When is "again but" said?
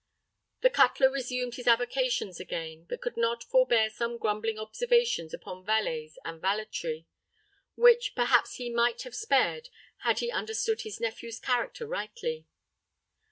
2.39-3.01